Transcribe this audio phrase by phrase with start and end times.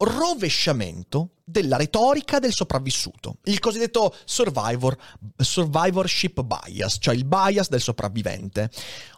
[0.00, 4.96] rovesciamento della retorica del sopravvissuto, il cosiddetto survivor,
[5.36, 8.70] survivorship bias, cioè il bias del sopravvivente,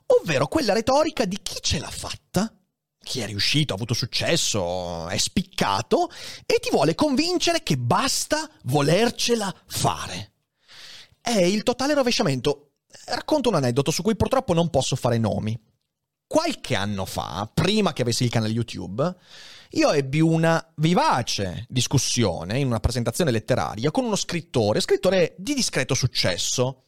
[0.07, 2.53] ovvero quella retorica di chi ce l'ha fatta,
[3.03, 6.11] chi è riuscito, ha avuto successo, è spiccato
[6.47, 10.33] e ti vuole convincere che basta volercela fare.
[11.21, 12.71] È il totale rovesciamento.
[13.07, 15.59] Racconto un aneddoto su cui purtroppo non posso fare nomi.
[16.27, 19.17] Qualche anno fa, prima che avessi il canale YouTube,
[19.73, 25.95] io ebbi una vivace discussione in una presentazione letteraria con uno scrittore, scrittore di discreto
[25.95, 26.85] successo,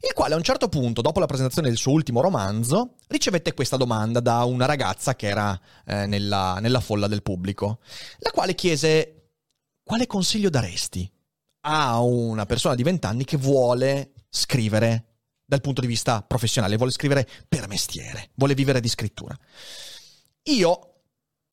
[0.00, 3.76] il quale a un certo punto, dopo la presentazione del suo ultimo romanzo, ricevette questa
[3.76, 7.78] domanda da una ragazza che era eh, nella, nella folla del pubblico,
[8.18, 9.30] la quale chiese
[9.84, 11.08] quale consiglio daresti
[11.68, 15.04] a una persona di 20 anni che vuole scrivere
[15.44, 19.36] dal punto di vista professionale, vuole scrivere per mestiere, vuole vivere di scrittura.
[20.48, 20.85] Io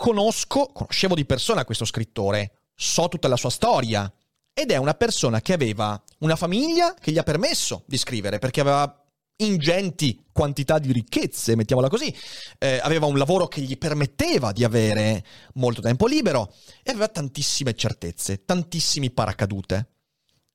[0.03, 4.13] conosco, conoscevo di persona questo scrittore, so tutta la sua storia
[4.53, 8.59] ed è una persona che aveva una famiglia che gli ha permesso di scrivere perché
[8.59, 9.01] aveva
[9.37, 12.13] ingenti quantità di ricchezze, mettiamola così,
[12.57, 16.53] eh, aveva un lavoro che gli permetteva di avere molto tempo libero
[16.83, 19.91] e aveva tantissime certezze, tantissimi paracadute.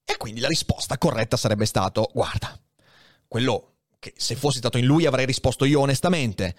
[0.04, 2.54] E quindi la risposta corretta sarebbe stato, guarda,
[3.26, 6.54] quello che se fossi stato in lui avrei risposto io onestamente.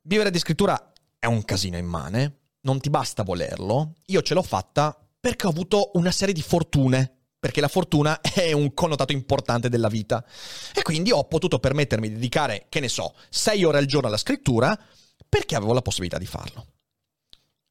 [0.00, 0.90] Vivere di scrittura
[1.24, 3.94] è un casino immane, non ti basta volerlo.
[4.06, 8.52] Io ce l'ho fatta perché ho avuto una serie di fortune, perché la fortuna è
[8.52, 10.22] un connotato importante della vita.
[10.74, 14.18] E quindi ho potuto permettermi di dedicare, che ne so, sei ore al giorno alla
[14.18, 14.78] scrittura
[15.26, 16.66] perché avevo la possibilità di farlo.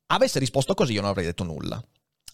[0.08, 1.82] Avesse risposto così io non avrei detto nulla.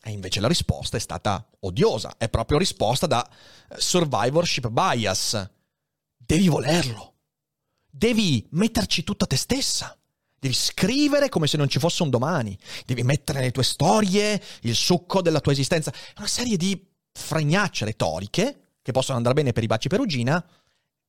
[0.01, 3.30] E invece la risposta è stata odiosa, è proprio risposta da
[3.75, 5.50] survivorship bias.
[6.16, 7.16] Devi volerlo.
[7.90, 9.99] Devi metterci tutta te stessa.
[10.40, 12.58] Devi scrivere come se non ci fosse un domani.
[12.86, 15.94] Devi mettere nelle tue storie il succo della tua esistenza.
[16.18, 20.44] Una serie di fregnacce retoriche che possono andare bene per i baci perugina.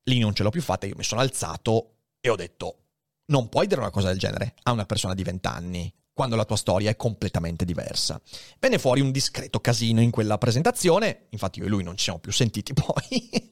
[0.05, 0.87] Lì non ce l'ho più fatta.
[0.87, 2.79] Io mi sono alzato e ho detto:
[3.27, 6.45] Non puoi dire una cosa del genere a una persona di 20 anni quando la
[6.45, 8.21] tua storia è completamente diversa.
[8.59, 11.27] Venne fuori un discreto casino in quella presentazione.
[11.31, 13.49] Infatti, io e lui non ci siamo più sentiti poi.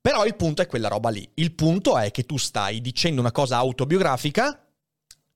[0.00, 1.30] Però il punto è quella roba lì.
[1.34, 4.66] Il punto è che tu stai dicendo una cosa autobiografica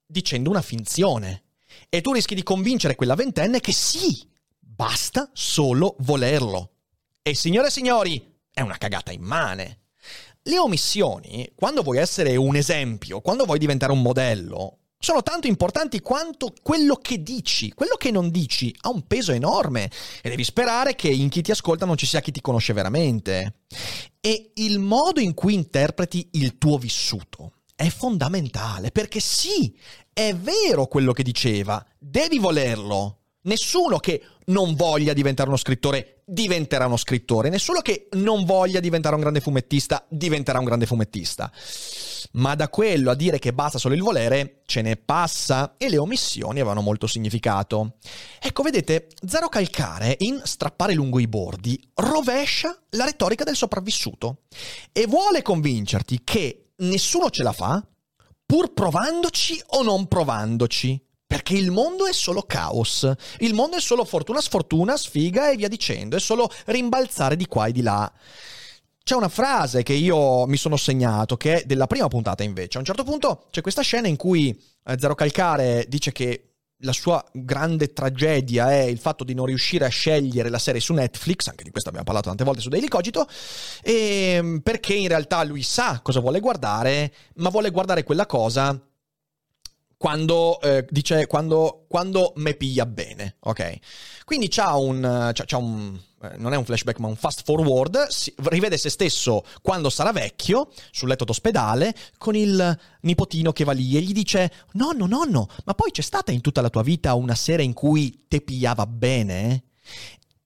[0.06, 1.43] dicendo una finzione.
[1.89, 4.27] E tu rischi di convincere quella ventenne che sì,
[4.59, 6.71] basta solo volerlo.
[7.22, 9.81] E signore e signori, è una cagata immane.
[10.43, 16.00] Le omissioni, quando vuoi essere un esempio, quando vuoi diventare un modello, sono tanto importanti
[16.00, 17.73] quanto quello che dici.
[17.73, 19.91] Quello che non dici ha un peso enorme
[20.23, 23.62] e devi sperare che in chi ti ascolta non ci sia chi ti conosce veramente.
[24.21, 29.76] E il modo in cui interpreti il tuo vissuto è fondamentale, perché sì,
[30.12, 33.19] è vero quello che diceva, devi volerlo.
[33.43, 39.14] Nessuno che non voglia diventare uno scrittore diventerà uno scrittore, nessuno che non voglia diventare
[39.14, 41.52] un grande fumettista diventerà un grande fumettista.
[42.32, 45.99] Ma da quello a dire che basta solo il volere, ce ne passa e le
[45.99, 47.99] omissioni avevano molto significato.
[48.40, 54.43] Ecco, vedete, Zero Calcare in Strappare lungo i bordi rovescia la retorica del sopravvissuto
[54.90, 57.87] e vuole convincerti che nessuno ce la fa,
[58.44, 61.00] pur provandoci o non provandoci.
[61.26, 65.67] Perché il mondo è solo caos, il mondo è solo fortuna, sfortuna, sfiga e via
[65.67, 68.11] dicendo, è solo rimbalzare di qua e di là.
[69.02, 72.76] c'è una frase che io mi sono segnato, che è della prima puntata invece.
[72.76, 76.93] A un certo punto c'è questa scena in cui eh, Zero Calcare dice che la
[76.93, 81.46] sua grande tragedia è il fatto di non riuscire a scegliere la serie su Netflix,
[81.49, 83.26] anche di questo abbiamo parlato tante volte su Daily Cogito,
[83.82, 88.78] e, perché in realtà lui sa cosa vuole guardare, ma vuole guardare quella cosa
[89.99, 93.79] quando eh, dice quando, quando me piglia bene, ok?
[94.25, 95.99] Quindi c'ha un, c'ha, c'ha un
[96.37, 98.07] non è un flashback ma un fast forward,
[98.45, 103.97] rivede se stesso quando sarà vecchio, sul letto d'ospedale, con il nipotino che va lì
[103.97, 107.35] e gli dice nonno, nonno, ma poi c'è stata in tutta la tua vita una
[107.35, 109.65] sera in cui te pigliava bene?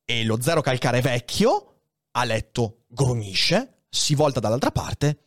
[0.05, 1.75] E lo zero calcare vecchio,
[2.13, 5.19] a letto, grugnisce, si volta dall'altra parte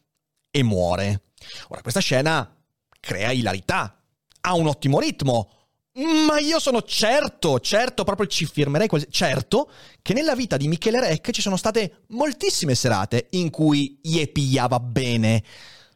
[0.51, 1.23] e muore.
[1.69, 2.55] Ora, questa scena
[2.99, 4.01] crea ilarità,
[4.41, 5.62] ha un ottimo ritmo,
[5.95, 9.69] ma io sono certo, certo, proprio ci firmerei quasi, certo
[10.01, 14.79] che nella vita di Michele Rec ci sono state moltissime serate in cui gli pigliava
[14.79, 15.43] bene,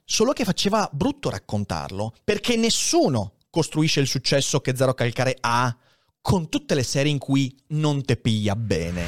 [0.04, 5.76] solo che faceva brutto raccontarlo, perché nessuno costruisce il successo che Zero Calcare ha
[6.22, 9.06] con tutte le serie in cui non te piglia bene.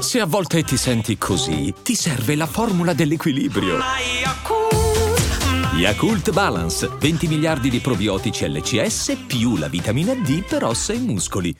[0.00, 3.78] Se a volte ti senti così, ti serve la formula dell'equilibrio.
[5.80, 11.56] Yakult Balance, 20 miliardi di probiotici LCS più la vitamina D per ossa e muscoli.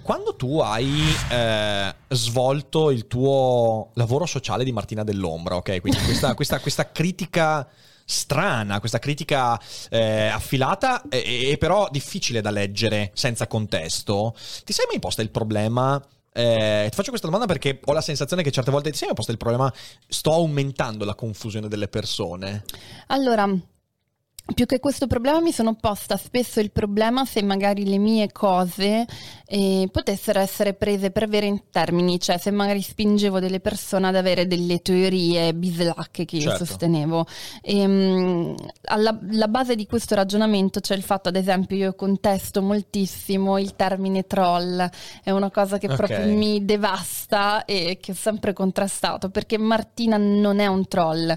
[0.00, 5.80] Quando tu hai eh, svolto il tuo lavoro sociale di Martina dell'Ombra, ok?
[5.80, 7.68] Quindi questa, questa, questa critica
[8.04, 9.60] strana, questa critica
[9.90, 15.32] eh, affilata e, e, però difficile da leggere senza contesto, ti sei mai posta il
[15.32, 16.00] problema
[16.38, 19.38] eh, ti faccio questa domanda perché ho la sensazione che certe volte sei posto il
[19.38, 19.72] problema,
[20.06, 22.62] sto aumentando la confusione delle persone.
[23.08, 23.52] Allora,
[24.54, 29.04] più che questo problema mi sono posta spesso il problema se magari le mie cose
[29.50, 34.14] eh, potessero essere prese per vere in termini, cioè se magari spingevo delle persone ad
[34.14, 36.66] avere delle teorie bislacche che io certo.
[36.66, 37.26] sostenevo.
[37.62, 38.54] E, um,
[38.84, 43.74] alla, alla, base di questo ragionamento c'è il fatto, ad esempio, io contesto moltissimo il
[43.74, 44.86] termine troll,
[45.24, 45.96] è una cosa che okay.
[45.96, 51.34] proprio mi devasta e che ho sempre contrastato, perché Martina non è un troll,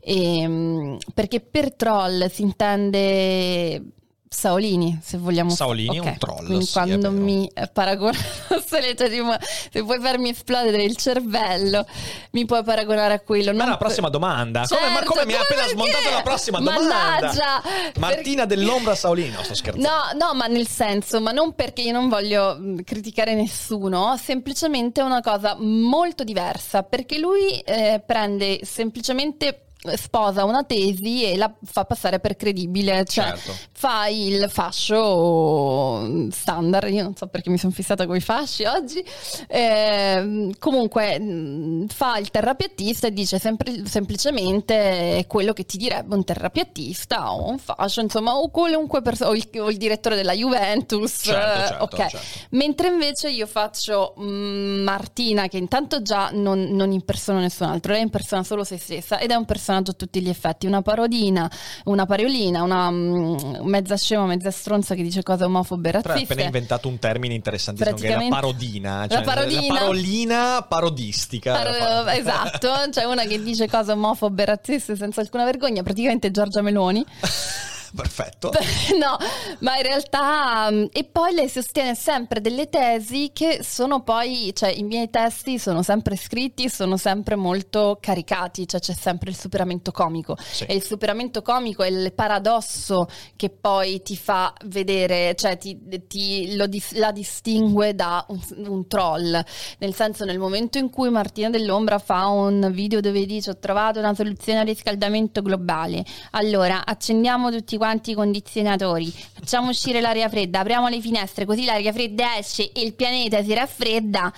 [0.00, 3.98] e, um, perché per troll si intende
[4.32, 5.50] Saolini, se vogliamo.
[5.50, 6.10] Saolini okay.
[6.10, 6.46] è un troll.
[6.46, 8.16] Quindi sì, quando mi paragona,
[8.64, 11.84] se, se puoi farmi esplodere il cervello,
[12.30, 13.50] mi puoi paragonare a quello.
[13.52, 14.64] Ma non la prossima domanda.
[14.64, 15.74] Certo, come, ma come, mi ha appena perché?
[15.74, 17.62] smontato la prossima Mannaggia, domanda?
[17.98, 18.54] Martina perché...
[18.54, 19.88] dell'ombra Saolini, no, sto scherzando.
[19.88, 25.22] No, no, ma nel senso, ma non perché io non voglio criticare nessuno, semplicemente una
[25.22, 32.20] cosa molto diversa, perché lui eh, prende semplicemente sposa una tesi e la fa passare
[32.20, 33.54] per credibile, cioè certo.
[33.80, 39.02] Fa il fascio standard, io non so perché mi sono fissata con i fasci oggi,
[39.48, 46.24] eh, comunque mm, fa il terrapiattista e dice sempre, semplicemente quello che ti direbbe un
[46.24, 51.68] terrapiattista o un fascio, insomma, o qualunque persona, o, o il, direttore della Juventus, certo,
[51.68, 51.96] certo, ok.
[51.96, 52.18] Certo.
[52.50, 58.02] Mentre invece io faccio mm, Martina che intanto già non, non impersona nessun altro, lei
[58.02, 61.50] impersona solo se stessa ed è un personaggio personaggio a tutti gli effetti, una parodina,
[61.84, 63.36] una pariolina, una mm,
[63.70, 66.18] mezza scema, mezza stronza che dice cose omofobe e razziste.
[66.18, 70.66] Hai appena inventato un termine interessantissimo che è la parodina, cioè la, parodina, la parolina
[70.68, 71.52] parodistica.
[71.52, 76.60] Paro- esatto, c'è una che dice cose omofobe e razziste senza alcuna vergogna, praticamente Giorgia
[76.60, 77.04] Meloni.
[77.94, 78.52] Perfetto.
[78.98, 79.16] no,
[79.60, 80.70] ma in realtà...
[80.70, 85.58] Mm, e poi lei sostiene sempre delle tesi che sono poi, cioè i miei testi
[85.58, 90.36] sono sempre scritti, sono sempre molto caricati, cioè c'è sempre il superamento comico.
[90.38, 90.64] Sì.
[90.64, 96.56] E il superamento comico è il paradosso che poi ti fa vedere, cioè ti, ti
[96.56, 99.42] lo, la distingue da un, un troll.
[99.78, 103.98] Nel senso, nel momento in cui Martina dell'Ombra fa un video dove dice ho trovato
[103.98, 110.88] una soluzione al riscaldamento globale, allora accendiamo tutti quanti condizionatori, facciamo uscire l'aria fredda, apriamo
[110.88, 114.30] le finestre così l'aria fredda esce e il pianeta si raffredda.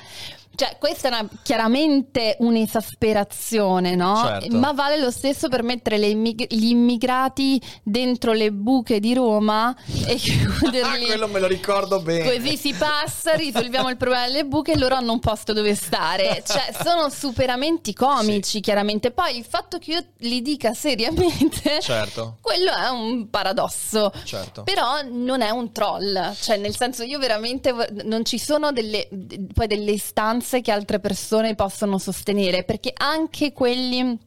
[0.54, 4.16] Cioè, questa è una, chiaramente un'esasperazione, no?
[4.22, 4.56] Certo.
[4.58, 9.74] Ma vale lo stesso per mettere immig- gli immigrati dentro le buche di Roma
[10.06, 11.06] e chiuderli.
[11.06, 12.36] Quello me lo ricordo bene.
[12.36, 16.42] Così si passa, risolviamo il problema delle buche e loro hanno un posto dove stare.
[16.46, 18.60] Cioè, sono superamenti comici, sì.
[18.60, 19.10] chiaramente.
[19.10, 22.36] Poi il fatto che io li dica seriamente, certo.
[22.42, 24.12] quello è un paradosso.
[24.24, 24.64] Certo.
[24.64, 26.34] Però non è un troll.
[26.38, 29.08] Cioè, nel senso, io veramente non ci sono delle,
[29.54, 34.18] poi delle istanze che altre persone possono sostenere, perché anche quelli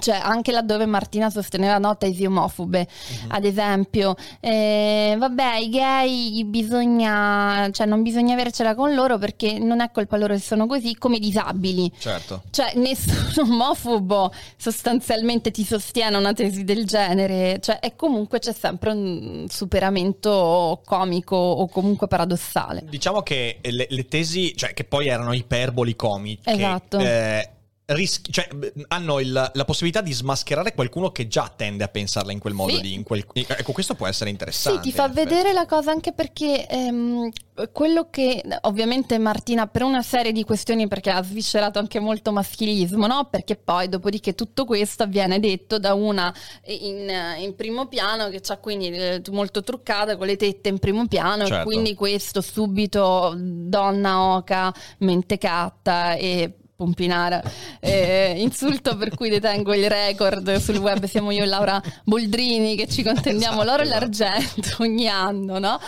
[0.00, 2.86] Cioè, anche laddove Martina sosteneva no, tesi omofobe,
[3.28, 9.80] ad esempio, eh, vabbè, i gay bisogna, cioè non bisogna avercela con loro perché non
[9.80, 11.90] è colpa loro se sono così, come i disabili.
[11.98, 12.42] Certo.
[12.50, 18.90] Cioè, nessun omofobo sostanzialmente ti sostiene una tesi del genere, cioè, e comunque c'è sempre
[18.90, 22.84] un superamento comico o comunque paradossale.
[22.88, 26.98] Diciamo che le, le tesi, cioè che poi erano iperboli comiche, Esatto.
[26.98, 27.48] eh,
[27.94, 28.48] rischi- cioè,
[28.88, 32.74] hanno il- la possibilità di smascherare qualcuno che già tende a pensarla in quel modo.
[32.74, 32.80] Sì.
[32.80, 34.82] Di, in quel- ecco, questo può essere interessante.
[34.82, 37.30] Sì, ti fa vedere la cosa anche perché ehm,
[37.72, 43.06] quello che ovviamente Martina per una serie di questioni perché ha sviscerato anche molto maschilismo,
[43.06, 43.28] no?
[43.30, 46.34] Perché poi dopodiché tutto questo viene detto da una
[46.66, 51.06] in, in primo piano che c'ha quindi eh, molto truccata con le tette in primo
[51.06, 51.60] piano Certo.
[51.60, 57.42] e quindi questo subito donna oca, mentecatta e pompinara.
[57.78, 61.04] Eh, insulto per cui detengo il record sul web.
[61.04, 64.00] Siamo io e Laura Boldrini che ci contendiamo Esatto, l'oro e esatto.
[64.00, 65.78] l'argento ogni anno, no?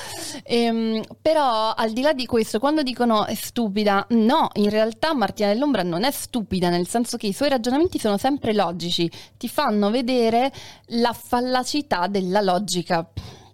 [0.45, 5.49] Ehm, però al di là di questo, quando dicono è stupida, no, in realtà Martina
[5.49, 9.91] dell'Ombra non è stupida, nel senso che i suoi ragionamenti sono sempre logici, ti fanno
[9.91, 10.53] vedere
[10.89, 13.09] la fallacità della logica.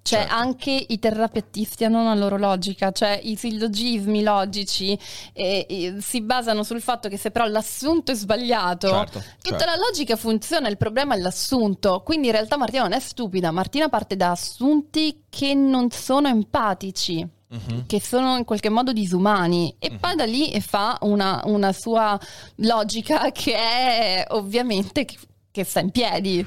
[0.09, 0.35] Cioè, Certo.
[0.35, 4.99] anche i terrapiattisti hanno una loro logica, cioè i sillogismi logici
[5.35, 9.65] eh, eh, si basano sul fatto che se però l'assunto è sbagliato, Certo, tutta certo.
[9.67, 12.00] la logica funziona, il problema è l'assunto.
[12.03, 17.27] Quindi in realtà Martina non è stupida, Martina parte da assunti che non sono empatici.
[17.50, 17.85] Mhm.
[17.87, 19.99] Che sono in qualche modo disumani, e Mhm.
[19.99, 22.19] poi da lì fa una, una sua
[22.57, 25.17] logica che è ovviamente che,
[25.50, 26.47] che sta in piedi.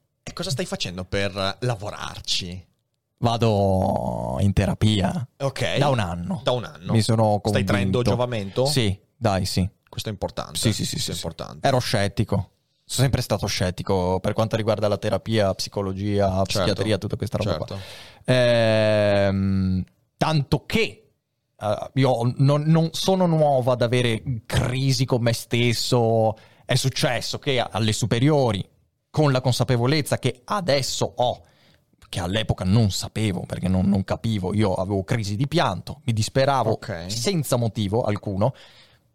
[0.23, 2.67] E cosa stai facendo per lavorarci?
[3.17, 5.77] Vado in terapia Ok.
[5.77, 6.41] da un anno.
[6.43, 6.91] Da un anno.
[6.93, 7.71] Mi sono Stai convinto.
[7.71, 8.65] traendo giovamento?
[8.65, 9.67] Sì, dai, sì.
[9.87, 10.57] Questo è importante.
[10.57, 11.67] Sì, sì, sì, Questo sì, è importante.
[11.67, 12.35] Ero scettico.
[12.83, 17.79] Sono sempre stato scettico per quanto riguarda la terapia, psicologia, psichiatria, tutta questa roba certo.
[18.25, 18.33] qua.
[18.33, 19.83] Ehm,
[20.17, 21.11] tanto che
[21.57, 26.35] eh, io non, non sono nuovo ad avere crisi con me stesso.
[26.65, 28.67] È successo che alle superiori,
[29.11, 31.43] con la consapevolezza che adesso ho,
[32.09, 36.71] che all'epoca non sapevo perché non, non capivo, io avevo crisi di pianto, mi disperavo
[36.71, 37.05] Ok.
[37.07, 38.53] senza motivo alcuno.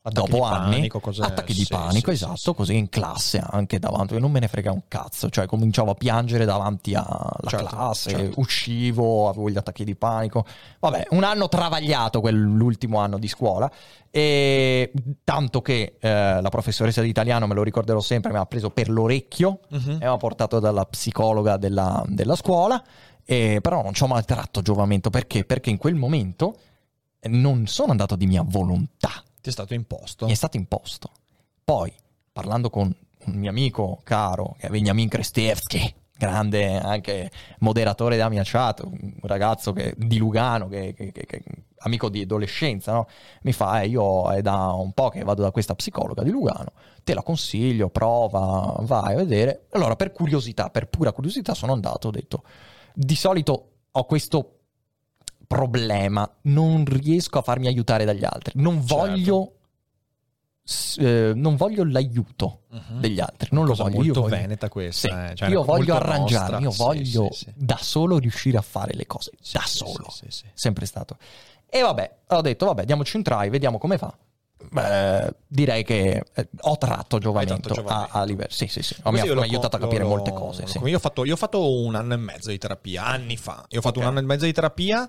[0.09, 2.55] Attacchi dopo di anni, panico, attacchi di sì, panico, sì, esatto, sì.
[2.55, 6.45] così in classe anche davanti, non me ne frega un cazzo, cioè cominciavo a piangere
[6.45, 8.41] davanti alla Certo, classe, certo.
[8.41, 10.45] uscivo, avevo gli attacchi di panico.
[10.79, 13.69] Vabbè, un anno travagliato quell'ultimo anno di scuola
[14.11, 14.93] e
[15.25, 18.89] tanto che eh, la professoressa di italiano, me lo ricorderò sempre, mi ha preso per
[18.89, 19.91] l'orecchio Mhm.
[19.91, 22.81] e mi ha portato dalla psicologa della, della scuola,
[23.25, 25.45] e, però non ci ho mai tratto giovamento perché?
[25.45, 26.57] Perché in quel momento
[27.23, 29.11] non sono andato di mia volontà,
[29.47, 30.27] Ti è stato imposto.
[30.27, 31.11] mi è stato imposto.
[31.63, 31.93] Poi,
[32.33, 32.93] parlando con
[33.27, 39.15] un mio amico caro, che è Veniamin Krestievski, grande anche moderatore della mia chat, un
[39.23, 41.45] ragazzo che- di Lugano, che, che- che-
[41.79, 43.07] amico di adolescenza, no?
[43.43, 46.73] mi fa, eh, io è da un po' che vado da questa psicologa di Lugano,
[47.05, 49.67] te la consiglio, prova, vai a vedere.
[49.71, 52.43] Allora, per curiosità, per pura curiosità, sono andato, ho detto,
[52.95, 54.56] di solito ho questo
[55.47, 58.95] problema, non riesco a farmi aiutare dagli altri, non Certo.
[58.97, 59.51] voglio...
[60.99, 62.99] eh, non voglio l'aiuto Mhm.
[63.01, 63.95] degli altri, non lo Cosa voglio.
[63.97, 66.09] molto io voglio- veneta questa, Sì, eh, cioè, io voglio nostra.
[66.15, 70.13] arrangiarmi, io Sì, voglio sì, da solo riuscire a fare le cose, da solo,
[70.55, 71.19] sempre stato.
[71.69, 74.17] E vabbè, ho detto, vabbè, diamoci un try, vediamo come fa.
[74.71, 78.13] Beh, direi che eh, ho tratto giovamento, giovamento.
[78.13, 78.51] A, a livello.
[78.51, 78.95] Sì, sì, sì.
[79.05, 80.67] Mi ha, mi ha aiutato a capire lo- molte cose.
[80.67, 80.79] sì.
[80.85, 83.65] Io ho, fatto, io ho fatto un anno e mezzo di terapia, anni fa.
[83.71, 84.05] Io ho fatto Ok.
[84.05, 85.09] un anno e mezzo di terapia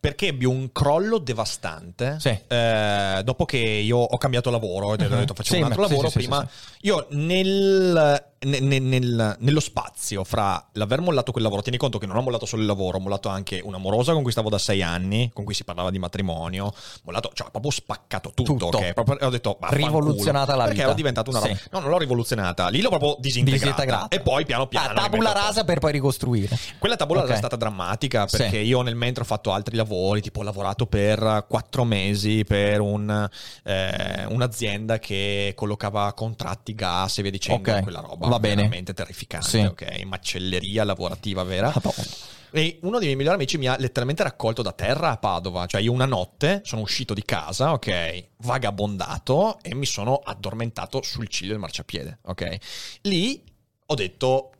[0.00, 2.16] perché ebbi un crollo devastante.
[2.18, 2.36] Sì.
[2.48, 5.26] eh, dopo che io ho cambiato lavoro, ho detto Mhm.
[5.26, 6.48] facevo Sì, un altro sì, lavoro prima.
[6.82, 12.06] Io nel ne- ne- nel- nello spazio fra l'aver mollato quel lavoro, tieni conto che
[12.06, 14.82] non ho mollato solo il lavoro, ho mollato anche un'amorosa con cui stavo da sei
[14.82, 16.72] anni, con cui si parlava di matrimonio, ho
[17.04, 18.78] mollato, cioè ho proprio spaccato tutto, Tutto.
[18.78, 18.92] ok?
[18.94, 20.86] Proprio- ho detto, Rivoluzionata la perché vita.
[20.86, 21.58] ero diventato una roba.
[21.72, 23.64] No, non l'ho rivoluzionata, lì l'ho proprio disintegrata.
[23.66, 24.08] Disintegrata.
[24.08, 24.88] E poi piano piano.
[24.98, 26.56] Ah, tabula rasa per poi ricostruire.
[26.78, 27.30] Quella tabula Ok.
[27.32, 29.88] è stata drammatica perché io nel mentre ho fatto altri lavori,
[30.20, 33.28] tipo ho lavorato per quattro mesi per un,
[33.64, 38.56] eh, un'azienda che collocava contratti gas e via dicendo, Ok, quella roba va bene.
[38.56, 39.58] veramente terrificante, Sì.
[39.58, 40.02] ok?
[40.04, 41.72] Macelleria lavorativa vera.
[41.74, 42.04] Madonna.
[42.52, 45.66] E uno dei miei migliori amici mi ha letteralmente raccolto da terra a Padova.
[45.66, 48.24] Cioè, io una notte sono uscito di casa, ok?
[48.38, 52.56] Vagabondato e mi sono addormentato sul ciglio del marciapiede, ok?
[53.02, 53.42] Lì
[53.86, 54.50] ho detto,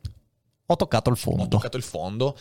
[0.71, 1.47] Ho toccato il ho fondo.
[1.47, 2.37] toccato il fondo.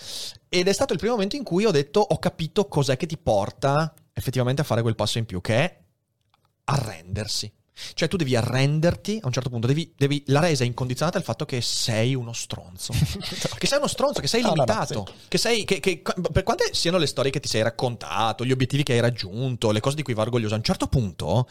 [0.48, 3.16] Ed è stato il primo momento in cui ho detto ho capito cos'è che ti
[3.18, 5.78] porta effettivamente a fare quel passo in più che è
[6.64, 7.52] arrendersi.
[7.94, 9.66] Cioè tu devi arrenderti a un certo punto.
[9.66, 12.92] Devi, devi- la resa è incondizionata al fatto che sei uno stronzo.
[13.58, 16.42] Che sei uno stronzo che sei No, no, no, limitato che sei che, che- per
[16.42, 19.96] quante siano le storie che ti sei raccontato gli obiettivi che hai raggiunto le cose
[19.96, 21.48] di cui vai orgoglioso a un certo punto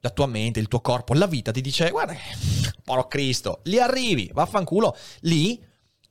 [0.00, 2.14] la tua mente, il tuo corpo, la vita ti dice guarda,
[2.84, 5.60] poro Cristo, lì arrivi, vaffanculo, lì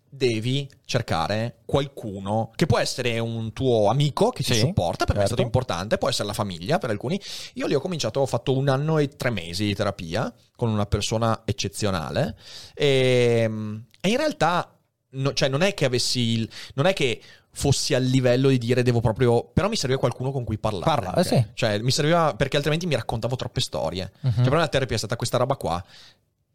[0.10, 5.24] devi cercare qualcuno che può essere un tuo amico che ti Sì, supporta, per me
[5.24, 5.58] è stato certo.
[5.58, 7.20] importante, può essere la famiglia per alcuni.
[7.56, 10.86] Io lì ho cominciato, ho fatto un anno e tre mesi di terapia con una
[10.86, 12.36] persona eccezionale
[12.74, 13.50] e,
[14.02, 14.72] e in realtà
[15.10, 17.22] no- cioè non è che avessi il, non è che
[17.52, 21.14] fossi al livello di dire devo proprio però mi serviva qualcuno con cui parlare Parla,
[21.16, 21.26] eh ok?
[21.26, 21.46] sì.
[21.56, 24.32] cioè mi serviva perché altrimenti mi raccontavo troppe storie Mhm.
[24.32, 25.84] cioè per me la terapia è stata questa roba qua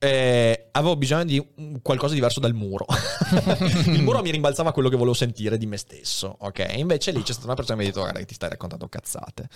[0.04, 1.46] eh, avevo bisogno di
[1.80, 2.86] qualcosa diverso dal muro.
[3.86, 6.72] il muro mi rimbalzava quello che volevo sentire di me stesso, ok?
[6.74, 8.88] Invece lì c'è stata una persona che mi ha detto: Guarda, che ti stai raccontando
[8.88, 9.48] cazzate.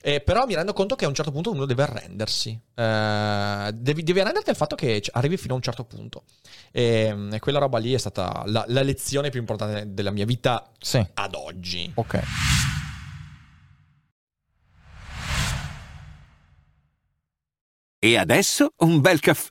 [0.00, 2.58] Eh, però mi rendo conto che a un certo punto uno deve arrendersi.
[2.74, 6.22] Eh, devi, devi arrenderti al fatto che arrivi fino a un certo punto.
[6.70, 10.72] E, e quella roba lì è stata la, la lezione più importante della mia vita
[10.78, 11.06] Sì.
[11.12, 11.92] ad oggi.
[11.96, 12.22] Ok.
[17.98, 19.50] E adesso un bel caffè